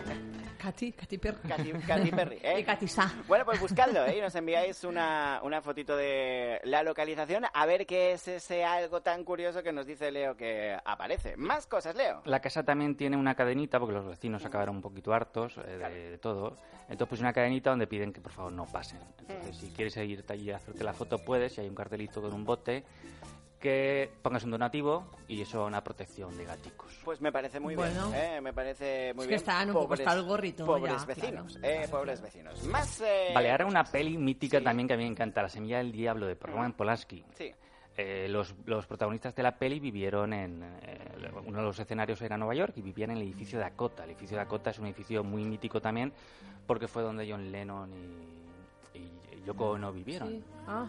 Katy, 0.59 0.93
Katy 0.93 1.19
Perry. 1.19 1.39
Katy, 1.49 1.73
Katy 1.87 2.11
Perry, 2.11 2.39
¿eh? 2.43 2.59
Y 2.61 2.65
Katy 2.65 2.89
Sa. 2.89 3.15
Bueno, 3.29 3.45
pues 3.45 3.61
buscadlo, 3.61 4.05
¿eh? 4.07 4.19
Y 4.19 4.21
nos 4.21 4.35
enviáis 4.35 4.83
una, 4.83 5.41
una 5.45 5.63
fotito 5.63 5.97
de 5.97 6.61
la 6.65 6.83
localización 6.83 7.45
a 7.53 7.67
ver 7.67 7.87
qué 7.87 8.13
es 8.15 8.27
ese 8.27 8.65
algo 8.65 9.01
tan 9.01 9.23
curioso 9.23 9.63
que 9.63 9.73
nos 9.73 9.87
dice 9.87 10.11
Leo 10.11 10.37
que 10.37 10.77
aparece. 10.85 11.37
Más 11.37 11.69
cosas, 11.69 11.95
Leo. 11.95 12.23
La 12.25 12.41
casa 12.41 12.65
también 12.65 12.97
tiene 12.97 13.17
una 13.17 13.37
cadenita, 13.37 13.79
porque 13.79 13.95
los 13.95 14.07
vecinos 14.09 14.45
acabaron 14.45 14.75
un 14.77 14.83
poquito 14.83 15.13
hartos 15.15 15.57
eh, 15.59 15.79
de, 15.79 16.11
de 16.11 16.19
todo. 16.19 16.57
Entonces, 16.89 17.09
pues 17.11 17.21
una 17.21 17.33
cadenita 17.33 17.71
donde 17.71 17.87
piden 17.87 18.13
que 18.13 18.21
por 18.21 18.33
favor 18.33 18.51
no 18.51 18.65
pasen. 18.67 18.99
Entonces, 19.21 19.57
si 19.57 19.71
quieres 19.71 19.97
irte 19.99 20.33
allí 20.33 20.51
a 20.51 20.57
hacerte 20.57 20.83
la 20.83 20.95
foto, 20.95 21.19
puedes. 21.19 21.57
Y 21.59 21.61
hay 21.61 21.69
un 21.69 21.75
cartelito 21.77 22.21
con 22.23 22.33
un 22.33 22.45
bote 22.45 22.83
que 23.59 24.11
pongas 24.23 24.45
un 24.45 24.51
donativo 24.53 25.07
y 25.27 25.41
eso 25.43 25.65
una 25.65 25.83
protección 25.83 26.37
de 26.37 26.45
gaticos. 26.45 26.99
Pues 27.05 27.21
me 27.21 27.33
parece 27.33 27.59
muy 27.61 27.75
Bueno. 27.75 28.11
bien, 28.11 28.21
¿eh? 28.23 28.41
Me 28.41 28.53
parece 28.53 29.13
muy 29.15 29.23
Es 29.25 29.29
que 29.29 29.35
bien. 29.35 29.39
están 29.41 29.69
un 29.69 29.75
poco 29.75 29.95
hasta 29.95 30.13
el 30.13 30.23
gorrito, 30.23 30.65
Pobres 30.65 31.01
ya, 31.01 31.07
vecinos, 31.07 31.59
¿eh? 31.63 31.87
Pobres 31.91 32.21
vecinos. 32.21 32.63
Más, 32.65 33.01
eh, 33.01 33.31
Vale, 33.35 33.51
ahora 33.51 33.67
una 33.67 33.85
peli 33.85 34.17
mítica 34.17 34.59
sí. 34.59 34.65
también 34.65 34.87
que 34.87 34.95
a 34.95 34.97
mí 34.97 35.05
me 35.05 35.11
encanta, 35.11 35.43
La 35.43 35.49
semilla 35.49 35.79
del 35.79 35.91
diablo 35.93 36.27
de 36.27 36.35
Roman 36.35 36.73
Polanski. 36.73 37.25
Sí. 37.35 37.53
Eh, 37.97 38.29
los, 38.29 38.55
los 38.67 38.87
protagonistas 38.87 39.35
de 39.35 39.43
la 39.43 39.57
peli 39.59 39.81
vivieron 39.81 40.33
en... 40.33 40.63
eh, 40.83 41.31
uno 41.45 41.59
de 41.59 41.65
los 41.65 41.79
escenarios 41.81 42.23
era 42.23 42.39
Nueva 42.39 42.55
York 42.55 42.75
y 42.77 42.83
vivían 42.83 43.11
en 43.11 43.17
el 43.17 43.23
edificio 43.25 43.59
Dakota. 43.59 44.05
El 44.05 44.11
edificio 44.11 44.37
Dakota 44.37 44.71
es 44.71 44.79
un 44.79 44.87
edificio 44.87 45.25
muy 45.25 45.43
mítico 45.45 45.81
también 45.81 46.13
porque 46.65 46.87
fue 46.87 47.03
donde 47.03 47.29
John 47.29 47.51
Lennon 47.51 47.91
y, 48.95 48.99
y 48.99 49.43
Yoko 49.45 49.71
Ono 49.71 49.93
vivieron. 49.93 50.29
Sí. 50.29 50.45
Ah. 50.69 50.87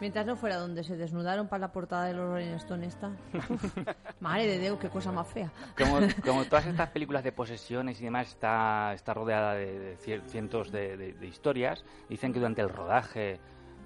Mientras 0.00 0.24
no 0.26 0.34
fuera 0.36 0.56
donde 0.56 0.82
se 0.82 0.96
desnudaron 0.96 1.46
para 1.48 1.60
la 1.60 1.72
portada 1.72 2.06
de 2.06 2.14
los 2.14 2.26
Rolling 2.28 2.54
Stone 2.54 2.86
esta. 2.86 3.10
Madre 4.20 4.46
de 4.46 4.58
Dios, 4.58 4.78
qué 4.78 4.88
cosa 4.88 5.12
más 5.12 5.26
fea. 5.28 5.52
Como, 5.76 5.98
como 6.24 6.44
todas 6.46 6.66
estas 6.66 6.88
películas 6.90 7.22
de 7.22 7.32
posesiones 7.32 8.00
y 8.00 8.04
demás, 8.04 8.28
está, 8.28 8.92
está 8.94 9.12
rodeada 9.14 9.54
de, 9.54 9.78
de 9.78 9.96
cientos 10.26 10.72
de, 10.72 10.96
de- 10.96 11.12
de 11.12 11.26
historias. 11.26 11.84
Dicen 12.08 12.32
que 12.32 12.38
durante 12.38 12.62
el 12.62 12.70
rodaje 12.70 13.38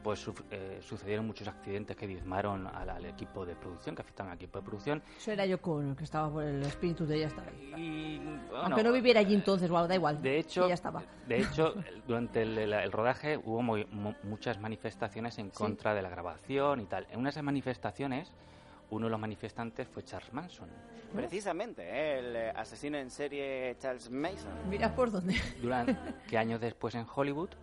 pues 0.05 0.25
eh, 0.51 0.79
sucedieron 0.83 1.27
muchos 1.27 1.49
accidentes 1.49 1.97
que 1.97 2.07
diezmaron 2.07 2.67
al, 2.69 2.91
al 2.91 3.05
equipo 3.07 3.45
de 3.45 3.57
producción, 3.57 3.97
que 3.97 4.03
afectaron 4.03 4.31
al 4.31 4.37
equipo 4.37 4.59
de 4.61 4.65
producción. 4.65 5.03
Eso 5.17 5.33
era 5.33 5.47
yo 5.47 5.61
con 5.61 5.97
que 5.97 6.05
estaba 6.05 6.31
por 6.31 6.45
el 6.45 6.63
espíritu 6.63 7.07
de 7.07 7.17
ella 7.17 7.27
estaba 7.29 7.49
ahí. 7.49 7.73
Y, 7.77 8.19
bueno, 8.19 8.65
Aunque 8.67 8.85
no 8.85 8.93
viviera 8.93 9.21
allí 9.21 9.35
entonces, 9.35 9.69
wow, 9.71 9.89
da 9.89 9.95
igual. 9.95 10.21
De 10.23 10.39
hecho, 10.39 10.69
ya 10.69 10.75
estaba. 10.75 11.03
de 11.27 11.41
hecho 11.41 11.75
el- 11.89 12.03
durante 12.07 12.43
el, 12.43 12.57
el- 12.59 12.73
el 12.75 12.93
rodaje 12.93 13.39
hubo 13.39 13.63
muy- 13.63 13.87
mu- 13.87 14.15
muchas 14.25 14.61
manifestaciones 14.61 15.39
en 15.39 15.49
contra 15.51 15.95
de 15.95 16.03
la 16.03 16.11
grabación 16.11 16.81
y 16.81 16.85
tal. 16.85 17.07
En 17.11 17.19
una 17.19 17.29
de 17.29 17.31
esas 17.31 17.43
manifestaciones, 17.43 18.31
uno 18.91 19.07
de 19.07 19.11
los 19.11 19.19
manifestantes 19.19 19.89
fue 19.89 20.05
Charles 20.05 20.33
Manson. 20.35 20.69
Precisamente, 21.15 21.83
¿eh? 21.83 22.19
el 22.19 22.37
eh, 22.37 22.51
asesino 22.55 22.99
en 22.99 23.11
serie 23.11 23.75
Charles 23.79 24.11
Mason. 24.11 24.51
Mira 24.69 24.95
por 24.95 25.11
dónde. 25.11 25.35
Durante, 25.63 25.97
que 26.29 26.37
años 26.37 26.61
después 26.61 26.95
en 26.95 27.07
Hollywood 27.15 27.49
eh, 27.51 27.55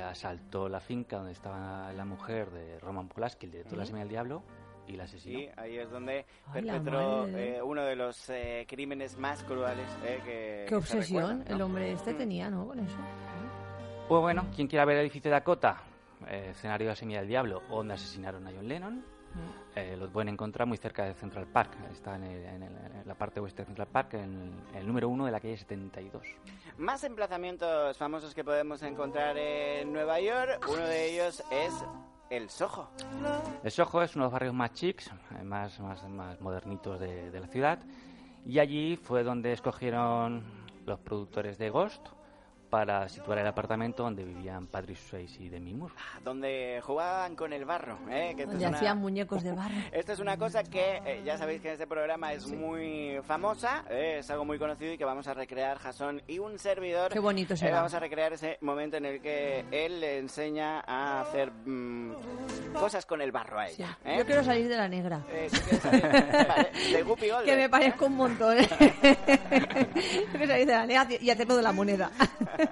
asaltó 0.00 0.68
la 0.68 0.80
finca 0.80 1.16
donde 1.16 1.32
estaba 1.32 1.92
la 1.92 2.04
mujer 2.04 2.50
de 2.50 2.78
Roman 2.80 3.08
Polanski, 3.08 3.46
el 3.46 3.52
director 3.52 3.72
de 3.72 3.78
La 3.78 3.86
Semilla 3.86 4.04
del 4.04 4.10
Diablo, 4.10 4.42
y 4.86 4.96
la 4.96 5.04
asesinó. 5.04 5.38
Sí, 5.38 5.48
ahí 5.56 5.78
es 5.78 5.90
donde 5.90 6.24
la 6.46 6.52
perpetró 6.52 7.26
eh, 7.28 7.60
uno 7.62 7.82
de 7.82 7.96
los 7.96 8.28
eh, 8.30 8.66
crímenes 8.68 9.16
más 9.18 9.42
crueles 9.44 9.88
eh, 10.04 10.20
que 10.24 10.64
Qué 10.64 10.68
se 10.68 10.76
obsesión 10.76 11.44
el 11.46 11.60
hombre 11.60 11.92
este 11.92 12.14
tenía, 12.14 12.50
¿no? 12.50 12.66
Con 12.66 12.80
eso. 12.80 12.96
Pues 14.08 14.20
bueno, 14.20 14.46
quien 14.54 14.68
quiera 14.68 14.84
ver 14.84 14.96
el 14.96 15.02
edificio 15.02 15.30
de 15.30 15.36
Dakota, 15.36 15.82
eh, 16.28 16.48
escenario 16.50 16.88
de 16.88 16.96
Semilla 16.96 17.20
del 17.20 17.28
Diablo, 17.28 17.62
donde 17.70 17.94
asesinaron 17.94 18.46
a 18.46 18.50
John 18.50 18.68
Lennon. 18.68 19.04
Eh, 19.74 19.96
los 19.98 20.10
pueden 20.10 20.28
encontrar 20.28 20.68
muy 20.68 20.76
cerca 20.76 21.04
de 21.04 21.14
Central 21.14 21.46
Park. 21.46 21.70
Está 21.90 22.16
en, 22.16 22.24
el- 22.24 22.44
en 22.44 22.62
el- 22.62 22.76
en 22.76 23.02
la 23.08 23.14
parte 23.14 23.40
oeste 23.40 23.62
de 23.62 23.66
Central 23.66 23.88
Park, 23.88 24.14
en 24.14 24.52
el 24.74 24.86
número 24.86 25.08
uno 25.08 25.24
de 25.24 25.32
la 25.32 25.40
calle 25.40 25.56
72. 25.56 26.22
Más 26.76 27.02
emplazamientos 27.04 27.96
famosos 27.96 28.34
que 28.34 28.44
podemos 28.44 28.82
encontrar 28.82 29.36
en 29.38 29.90
Nueva 29.92 30.20
York. 30.20 30.66
Uno 30.68 30.82
de 30.86 31.10
ellos 31.12 31.42
es 31.50 31.72
el 32.28 32.50
Soho. 32.50 32.90
El 33.64 33.70
Soho 33.70 34.02
es 34.02 34.14
uno 34.14 34.24
de 34.24 34.26
los 34.26 34.32
barrios 34.32 34.54
más 34.54 34.72
chics, 34.74 35.10
eh, 35.38 35.42
más, 35.42 35.80
más, 35.80 36.06
más 36.08 36.38
modernitos 36.40 37.00
de, 37.00 37.30
de 37.30 37.40
la 37.40 37.46
ciudad. 37.46 37.78
Y 38.44 38.58
allí 38.58 38.96
fue 38.96 39.22
donde 39.22 39.52
escogieron 39.52 40.42
los 40.84 40.98
productores 40.98 41.56
de 41.56 41.70
Ghost 41.70 42.08
para 42.72 43.06
situar 43.10 43.36
el 43.36 43.46
apartamento 43.46 44.02
donde 44.02 44.24
vivían 44.24 44.66
Patrick 44.66 44.96
Swayze 44.96 45.42
y 45.42 45.50
Demi 45.50 45.74
Moore. 45.74 45.92
Donde 46.24 46.80
jugaban 46.82 47.36
con 47.36 47.52
el 47.52 47.66
barro. 47.66 47.98
¿eh? 48.08 48.32
Que 48.34 48.46
Donde 48.46 48.64
es 48.64 48.68
una- 48.70 48.78
hacían 48.78 48.96
muñecos 48.96 49.42
de 49.42 49.52
barro. 49.52 49.74
Esto 49.92 50.14
es 50.14 50.20
una 50.20 50.38
cosa 50.38 50.64
que 50.64 51.02
eh, 51.04 51.20
ya 51.22 51.36
sabéis 51.36 51.60
que 51.60 51.68
en 51.68 51.74
este 51.74 51.86
programa 51.86 52.32
es 52.32 52.46
muy 52.50 53.20
famosa, 53.24 53.84
eh, 53.90 54.16
es 54.20 54.30
algo 54.30 54.46
muy 54.46 54.58
conocido 54.58 54.90
y 54.90 54.96
que 54.96 55.04
vamos 55.04 55.28
a 55.28 55.34
recrear 55.34 55.76
Jason 55.80 56.22
y 56.26 56.38
un 56.38 56.58
servidor. 56.58 57.12
Qué 57.12 57.18
bonito 57.18 57.52
Eh, 57.52 57.56
será. 57.58 57.76
vamos 57.76 57.92
a 57.92 58.00
recrear 58.00 58.32
ese 58.32 58.56
momento 58.62 58.96
en 58.96 59.04
el 59.04 59.20
que 59.20 59.66
él 59.70 60.00
le 60.00 60.16
enseña 60.16 60.80
a 60.86 61.20
hacer 61.20 61.52
mm, 61.52 62.12
cosas 62.80 63.06
con 63.06 63.20
el 63.20 63.32
barro 63.32 63.60
a 63.60 63.68
Sí. 63.68 63.74
ella. 63.82 63.98
¿eh? 64.04 64.16
Yo 64.18 64.26
quiero 64.26 64.44
salir 64.44 64.68
de 64.68 64.76
la 64.76 64.88
negra. 64.88 65.20
Eh, 65.30 65.48
¿tú 65.52 65.58
quieres 65.60 65.80
saber? 65.82 66.46
Vale, 66.48 66.70
de 66.92 67.02
Guppy. 67.02 67.26
Que 67.44 67.56
me 67.56 67.68
parezco 67.68 68.06
un 68.06 68.16
montón. 68.16 68.56
Yo 68.58 68.66
quiero 70.30 70.46
salir 70.46 70.66
de 70.66 70.72
la 70.72 70.86
negra 70.86 71.06
y 71.20 71.30
hacerlo 71.30 71.56
de 71.56 71.62
la 71.62 71.72
moneda. 71.72 72.10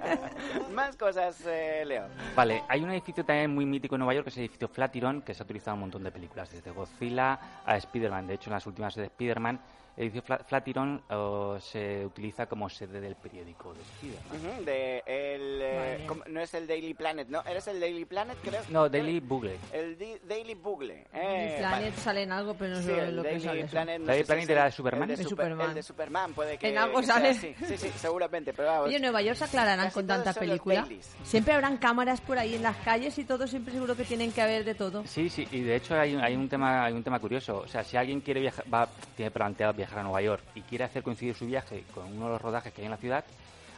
Más 0.73 0.95
cosas, 0.95 1.41
eh, 1.47 1.83
Leo. 1.85 2.05
Vale, 2.35 2.63
hay 2.67 2.81
un 2.83 2.91
edificio 2.91 3.23
también 3.25 3.53
muy 3.53 3.65
mítico 3.65 3.95
en 3.95 3.99
Nueva 3.99 4.13
York, 4.13 4.25
que 4.25 4.29
es 4.29 4.37
el 4.37 4.43
edificio 4.43 4.67
Flatiron, 4.67 5.21
que 5.21 5.33
se 5.33 5.43
ha 5.43 5.45
utilizado 5.45 5.71
en 5.71 5.75
un 5.75 5.81
montón 5.81 6.03
de 6.03 6.11
películas, 6.11 6.51
desde 6.51 6.71
Godzilla 6.71 7.39
a 7.65 7.77
Spider-Man. 7.77 8.27
De 8.27 8.35
hecho, 8.35 8.49
en 8.49 8.53
las 8.53 8.65
últimas 8.67 8.95
de 8.95 9.05
Spider-Man, 9.05 9.59
el 9.97 10.03
edificio 10.03 10.23
Fla- 10.23 10.43
Flatiron 10.45 11.01
eh, 11.09 11.57
se 11.59 12.05
utiliza 12.05 12.45
como 12.45 12.69
sede 12.69 13.01
del 13.01 13.15
periódico 13.15 13.73
de 13.73 13.81
Spider-Man. 13.81 14.65
De 14.65 15.03
el, 15.05 15.59
eh, 15.61 16.07
no 16.27 16.39
es 16.41 16.53
el 16.53 16.65
Daily 16.67 16.93
Planet, 16.93 17.27
¿no? 17.27 17.43
¿Eres 17.45 17.67
el 17.67 17.79
Daily 17.79 18.05
Planet, 18.05 18.37
creo? 18.41 18.61
No, 18.69 18.87
Daily 18.89 19.19
Bugle. 19.19 19.57
El 19.73 19.97
Di- 19.97 20.17
Daily 20.27 20.55
Bugle. 20.55 21.05
Eh, 21.13 21.55
Planet 21.59 21.89
vale. 21.91 21.91
sale 22.01 22.23
en 22.23 22.31
algo, 22.31 22.53
pero 22.55 22.71
no 22.75 22.79
Sí, 22.81 22.85
sé 22.87 22.99
el 22.99 23.15
lo 23.15 23.23
que 23.23 23.39
sale. 23.39 23.59
eso. 23.61 23.71
Planet, 23.71 23.99
no 23.99 24.05
Daily 24.07 24.23
si 24.23 24.27
Planet 24.27 24.49
era 24.49 24.61
el- 24.65 24.71
de 24.71 24.75
Superman. 24.75 25.01
El 25.03 25.07
de, 25.17 25.23
De 25.23 25.29
Super- 25.29 25.45
Superman. 25.45 25.69
el 25.69 25.75
de 25.75 25.83
Superman 25.83 26.33
puede 26.33 26.57
que 26.57 26.69
En 26.69 26.77
algo 26.77 26.99
que 27.01 27.05
sale. 27.07 27.33
Sí, 27.33 27.55
sí, 27.77 27.89
seguramente, 27.97 28.53
pero 28.53 28.69
vamos. 28.69 28.87
Oye, 28.87 28.95
en 28.95 29.01
Nueva 29.01 29.21
York 29.21 29.37
se 29.37 29.43
aclararán 29.45 29.91
con 29.91 30.07
todos 30.07 30.23
tanta 30.23 30.33
son 30.33 30.43
los 30.47 30.49
película. 30.51 30.81
Dailies. 30.81 31.15
Siempre 31.23 31.53
habrán 31.53 31.77
cámaras 31.77 32.21
por 32.21 32.37
ahí 32.39 32.55
en 32.55 32.63
las 32.63 32.77
calles 32.77 33.17
y 33.17 33.25
todo, 33.25 33.45
siempre 33.47 33.73
seguro 33.73 33.95
que 33.95 34.03
tienen 34.05 34.31
que 34.31 34.41
haber 34.41 34.63
de 34.63 34.73
todo. 34.75 35.03
Sí, 35.05 35.29
sí, 35.29 35.47
y 35.51 35.61
de 35.61 35.75
hecho 35.75 35.95
hay, 35.99 36.15
hay 36.15 36.35
un 36.35 36.47
tema 36.47 36.85
hay 36.85 36.93
un 36.93 37.03
tema 37.03 37.19
curioso. 37.19 37.57
O 37.59 37.67
sea, 37.67 37.83
si 37.83 37.97
alguien 37.97 38.21
quiere 38.21 38.39
viajar, 38.41 38.65
va, 38.73 38.87
tiene 39.15 39.31
planteado 39.31 39.73
viajar 39.81 39.99
a 39.99 40.03
Nueva 40.03 40.21
York 40.21 40.43
y 40.55 40.61
quiere 40.61 40.83
hacer 40.85 41.03
coincidir 41.03 41.35
su 41.35 41.45
viaje 41.45 41.83
con 41.93 42.05
uno 42.05 42.25
de 42.25 42.31
los 42.33 42.41
rodajes 42.41 42.73
que 42.73 42.81
hay 42.81 42.85
en 42.85 42.91
la 42.91 42.97
ciudad, 42.97 43.23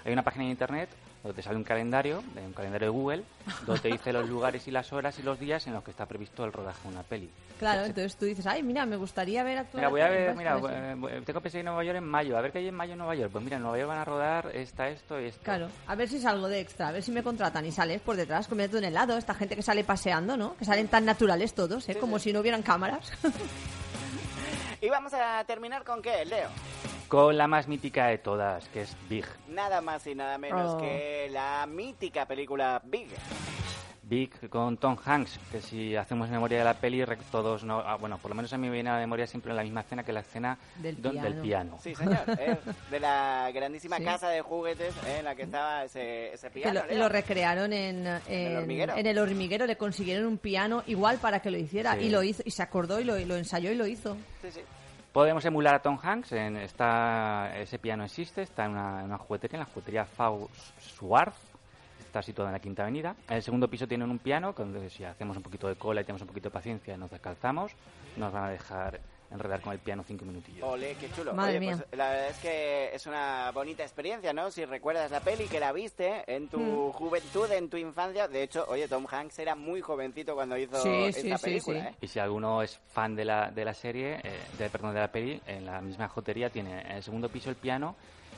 hay 0.06 0.14
una 0.14 0.24
página 0.24 0.46
en 0.46 0.52
internet 0.52 0.90
donde 1.24 1.38
te 1.38 1.42
sale 1.42 1.56
un 1.56 1.64
calendario, 1.64 2.22
un 2.36 2.52
calendario 2.52 2.88
de 2.88 2.92
Google, 2.92 3.24
donde 3.66 3.82
te 3.82 3.88
dice 3.88 4.12
los 4.12 4.28
lugares 4.28 4.68
y 4.68 4.72
las 4.72 4.92
horas 4.92 5.18
y 5.20 5.24
los 5.24 5.40
días 5.40 5.66
en 5.68 5.74
los 5.74 5.82
que 5.82 5.92
está 5.92 6.06
previsto 6.06 6.44
el 6.44 6.52
rodaje 6.52 6.82
de 6.84 6.90
una 6.90 7.04
peli. 7.04 7.30
Claro, 7.58 7.86
entonces 7.86 8.18
tú 8.18 8.26
dices, 8.26 8.46
ay, 8.46 8.62
mira, 8.62 8.86
me 8.86 8.98
gustaría 8.98 9.42
ver 9.42 9.60
actuar. 9.60 9.84
Mira, 9.84 9.90
voy 9.90 10.02
a 10.02 10.06
aquí", 10.08 10.16
ver, 10.16 10.36
mira, 10.36 10.58
eh, 10.70 11.22
tengo 11.26 11.40
pensado 11.40 11.62
a 11.62 11.64
Nueva 11.64 11.84
York 11.86 11.98
en 12.00 12.04
mayo, 12.04 12.38
a 12.38 12.42
ver 12.42 12.52
qué 12.52 12.58
hay 12.58 12.68
en 12.68 12.76
mayo 12.76 12.92
en 12.92 12.98
Nueva 12.98 13.16
York. 13.16 13.32
Pues 13.32 13.42
mira, 13.42 13.56
en 13.56 13.64
Nueva 13.64 13.78
York 13.78 13.88
van 13.88 14.00
a 14.00 14.04
rodar 14.04 14.52
esta, 14.54 14.90
esto 14.90 15.22
y 15.22 15.28
esto. 15.28 15.42
Claro, 15.44 15.70
a 15.88 15.96
ver 15.96 16.10
si 16.10 16.20
salgo 16.20 16.50
de 16.50 16.60
extra, 16.60 16.90
a 16.90 16.92
ver 16.92 17.02
si 17.02 17.14
me 17.14 17.24
contratan 17.24 17.66
y 17.66 17.72
sales 17.72 18.02
por 18.02 18.18
detrás 18.18 18.50
comiendo 18.50 18.78
un 18.78 18.84
helado. 18.84 19.18
Esta 19.18 19.34
gente 19.34 19.56
que 19.56 19.62
sale 19.64 19.86
paseando, 19.86 20.36
¿no? 20.36 20.58
Que 20.58 20.66
salen 20.66 20.90
tan 20.90 21.06
naturales 21.06 21.54
todos, 21.54 21.88
¿eh? 21.88 21.96
Como 21.96 22.20
si 22.20 22.34
no 22.34 22.42
hubieran 22.42 22.64
cámaras. 22.64 23.10
Y 24.84 24.90
vamos 24.90 25.14
a 25.14 25.42
terminar 25.46 25.86
con 25.86 26.02
qué, 26.02 26.26
Leo. 26.26 26.50
Con 27.08 27.38
la 27.38 27.48
más 27.48 27.70
mítica 27.70 28.08
de 28.08 28.18
todas, 28.18 28.68
que 28.68 28.82
es 28.82 28.98
Big. 29.08 29.26
Nada 29.48 29.80
más 29.80 30.06
y 30.08 30.14
nada 30.14 30.38
menos 30.38 30.74
Oh. 30.74 30.78
que 30.78 31.30
la 31.32 31.66
mítica 31.66 32.26
película 32.26 32.82
Big. 32.84 33.08
Big 34.06 34.50
con 34.50 34.76
Tom 34.78 34.98
Hanks, 35.04 35.40
que 35.52 35.62
si 35.62 35.96
hacemos 35.96 36.30
memoria 36.30 36.58
de 36.60 36.64
la 36.66 36.74
peli, 36.74 37.02
rec- 37.04 37.24
todos 37.32 37.64
no, 37.64 37.80
ah, 37.80 37.96
bueno, 37.96 38.18
por 38.18 38.30
lo 38.32 38.36
menos 38.36 38.52
a 38.52 38.58
mí 38.58 38.68
me 38.68 38.74
viene 38.74 38.90
a 38.90 38.94
la 38.96 39.00
memoria 39.00 39.26
siempre 39.26 39.54
la 39.54 39.64
misma 39.64 39.80
escena 39.82 40.04
que 40.04 40.12
la 40.12 40.20
escena 40.20 40.58
Del 40.76 41.02
do- 41.02 41.12
piano. 41.12 41.30
del 41.30 41.42
piano. 41.42 41.78
Sí, 41.82 41.96
señor. 41.96 42.18
eh, 42.40 42.58
de 42.92 43.00
la 43.00 43.50
grandísima 43.54 43.98
Sí. 43.98 44.04
casa 44.04 44.28
de 44.30 44.42
juguetes 44.42 44.94
eh, 45.08 45.20
en 45.20 45.26
la 45.26 45.36
que 45.36 45.44
estaba 45.44 45.86
ese, 45.86 46.34
ese 46.34 46.50
piano. 46.50 46.82
lo, 46.92 47.08
recrearon 47.08 47.72
en, 47.72 48.06
en, 48.06 48.22
el 48.28 48.58
hormiguero. 48.58 48.98
en 48.98 49.08
el 49.08 49.18
hormiguero, 49.18 49.66
le 49.66 49.78
consiguieron 49.78 50.26
un 50.28 50.38
piano 50.38 50.84
igual 50.88 51.18
para 51.20 51.40
que 51.40 51.50
lo 51.50 51.58
hiciera. 51.58 51.94
Sí. 51.94 52.02
Y 52.02 52.10
lo 52.10 52.24
hizo, 52.24 52.44
y 52.46 52.52
se 52.52 52.62
acordó 52.62 53.00
y 53.00 53.06
lo, 53.06 53.18
y 53.18 53.24
lo 53.26 53.38
ensayó 53.38 53.72
y 53.72 53.76
lo 53.76 53.88
hizo. 53.88 54.18
Sí, 54.42 54.52
sí. 54.52 54.62
Podemos 55.14 55.46
emular 55.46 55.76
a 55.76 55.80
Tom 55.82 55.98
Hanks, 56.02 56.32
en, 56.34 56.58
está, 56.58 57.54
ese 57.58 57.78
piano 57.80 58.04
existe, 58.04 58.42
está 58.42 58.66
en 58.66 58.72
una, 58.72 59.00
en 59.00 59.06
una 59.06 59.18
juguetería, 59.20 59.58
en 59.58 59.60
la 59.60 59.66
juguetería 59.72 60.06
Fau 60.06 60.50
Suarz, 60.80 61.36
está 62.14 62.22
situada 62.22 62.50
en 62.52 62.54
la 62.54 62.60
Quinta 62.60 62.84
Avenida. 62.84 63.16
En 63.28 63.38
el 63.38 63.42
segundo 63.42 63.68
piso 63.68 63.88
tienen 63.88 64.10
un 64.12 64.20
piano, 64.20 64.54
donde 64.56 64.88
si 64.92 65.04
hacemos 65.04 65.36
un 65.36 65.42
poquito 65.42 65.68
de 65.68 65.76
cola 65.76 66.02
y 66.02 66.04
tenemos 66.04 66.22
un 66.22 66.28
poquito 66.28 66.50
de 66.50 66.54
paciencia, 66.54 66.96
nos 66.96 67.10
descalzamos, 67.10 67.72
nos 68.18 68.32
van 68.32 68.44
a 68.44 68.50
dejar 68.52 69.00
enredar 69.32 69.62
con 69.62 69.74
el 69.74 69.80
piano 69.80 70.04
cinco 70.06 70.24
minutillos. 70.26 70.62
Ole, 70.62 70.96
qué 71.00 71.10
chulo. 71.10 71.34
Madre 71.34 71.58
Oye, 71.58 71.60
mía. 71.62 71.76
pues 71.90 71.98
la 71.98 72.10
verdad 72.12 72.30
es 72.30 72.38
que 72.38 72.94
es 72.94 73.08
una 73.08 73.50
bonita 73.52 73.82
experiencia, 73.82 74.32
¿no? 74.32 74.52
Si 74.52 74.64
recuerdas 74.64 75.10
la 75.10 75.22
peli 75.22 75.46
que 75.48 75.60
la 75.60 75.72
viste 75.72 76.24
en 76.28 76.50
tu 76.50 76.60
Mm. 76.60 76.92
juventud, 76.92 77.52
en 77.52 77.68
tu 77.68 77.78
infancia. 77.78 78.28
De 78.28 78.44
hecho, 78.44 78.64
oye, 78.68 78.88
Tom 78.88 79.08
Hanks 79.10 79.40
era 79.40 79.56
muy 79.56 79.82
jovencito 79.82 80.36
cuando 80.36 80.56
hizo 80.56 80.80
Sí, 80.84 80.90
esta 81.06 81.20
sí, 81.20 81.34
sí, 81.36 81.44
película, 81.44 81.80
sí. 81.82 81.88
¿eh? 81.88 81.96
Y 82.02 82.08
si 82.10 82.20
alguno 82.20 82.62
es 82.62 82.80
fan 82.92 83.16
de 83.16 83.26
la, 83.26 83.50
de 83.50 83.66
la 83.66 83.74
serie, 83.74 84.20
eh, 84.24 84.40
de, 84.60 84.70
perdón, 84.70 84.94
de 84.94 85.00
la 85.00 85.12
peli, 85.12 85.42
en 85.48 85.66
la 85.66 85.82
misma 85.82 86.08
jotería 86.10 86.52
tiene 86.52 86.82
en 86.82 86.92
el 86.92 87.02
segundo 87.02 87.28
piso 87.28 87.50
el 87.50 87.56
piano 87.56 87.96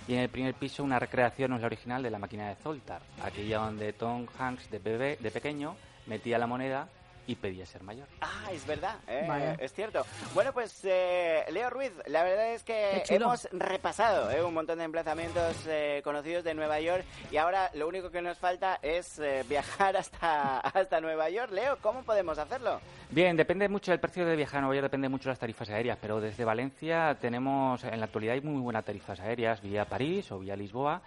y 0.08 0.14
en 0.14 0.20
el 0.20 0.30
primer 0.30 0.54
piso 0.54 0.84
una 0.84 1.00
recreación, 1.00 1.50
no 1.50 1.56
es 1.56 1.62
la 1.62 1.68
original, 1.68 2.04
de 2.04 2.12
la 2.12 2.20
máquina 2.20 2.50
de 2.50 2.56
Zoltar, 2.56 3.02
aquella 3.24 3.60
donde 3.60 3.94
Tom 3.94 4.28
Hanks 4.38 4.70
de 4.70 4.80
bebé, 4.80 5.18
de 5.20 5.32
pequeño, 5.32 5.76
metía 6.06 6.38
la 6.38 6.48
moneda 6.48 6.88
y 7.28 7.36
pedía 7.36 7.66
ser 7.66 7.84
mayor. 7.84 8.08
Ah, 8.22 8.50
es 8.52 8.66
verdad, 8.66 8.98
¿eh? 9.08 9.56
Es 9.60 9.74
cierto. 9.74 10.06
Bueno, 10.34 10.54
pues 10.54 10.82
eh, 10.84 11.44
Leo 11.52 11.70
Ruiz, 11.70 11.92
la 12.08 12.24
verdad 12.24 12.54
es 12.54 12.64
que 12.64 13.04
hemos 13.10 13.48
repasado 13.52 14.32
¿eh? 14.32 14.44
un 14.44 14.54
montón 14.54 14.78
de 14.80 14.86
emplazamientos 14.86 15.66
eh, 15.68 16.02
conocidos 16.04 16.44
de 16.44 16.54
Nueva 16.54 16.80
York 16.80 17.06
y 17.32 17.38
ahora 17.38 17.70
lo 17.74 17.88
único 17.88 18.12
que 18.12 18.22
nos 18.22 18.38
falta 18.38 18.80
es 18.82 19.20
eh, 19.20 19.44
viajar 19.48 19.98
hasta, 19.98 20.60
hasta 20.60 21.02
Nueva 21.02 21.30
York. 21.30 21.52
Leo, 21.52 21.78
¿cómo 21.82 22.04
podemos 22.04 22.38
hacerlo? 22.38 22.80
Bien, 23.10 23.36
depende 23.38 23.70
mucho 23.70 23.92
del 23.92 24.00
precio 24.00 24.26
de 24.26 24.36
viajar 24.36 24.60
a 24.60 24.62
Nueva 24.62 24.76
York, 24.76 24.86
depende 24.86 25.10
mucho 25.10 25.26
de 25.26 25.32
las 25.32 25.40
tarifas 25.40 25.70
aéreas, 25.70 25.98
pero 26.02 26.20
desde 26.20 26.44
Valencia 26.44 27.18
tenemos, 27.20 27.84
en 27.84 28.00
la 28.00 28.06
actualidad 28.06 28.34
hay 28.34 28.42
muy 28.42 28.62
buenas 28.62 28.84
tarifas 28.84 29.20
aéreas, 29.20 29.62
vía 29.62 29.86
París 29.86 30.32
o 30.32 30.40
vía 30.40 30.56
Lisboa. 30.56 31.02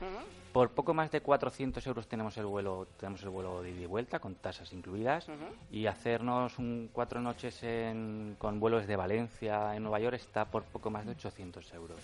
Por 0.52 0.70
poco 0.70 0.94
más 0.94 1.10
de 1.10 1.20
400 1.20 1.86
euros 1.86 2.08
tenemos 2.08 2.36
el 2.38 2.46
vuelo, 2.46 2.88
tenemos 2.98 3.22
el 3.22 3.28
vuelo 3.28 3.62
de 3.62 3.70
ida 3.70 3.82
y 3.82 3.86
vuelta 3.86 4.18
con 4.18 4.34
tasas 4.36 4.72
incluidas 4.72 5.26
y 5.70 5.86
hacernos 5.86 6.58
un 6.58 6.88
cuatro 6.92 7.20
noches 7.20 7.62
en- 7.62 8.34
con 8.38 8.58
vuelos 8.58 8.86
de 8.86 8.96
Valencia 8.96 9.76
en 9.76 9.82
Nueva 9.82 10.00
York 10.00 10.14
está 10.16 10.46
por 10.46 10.64
poco 10.64 10.90
más 10.90 11.04
de 11.04 11.12
800 11.12 11.72
euros. 11.74 12.00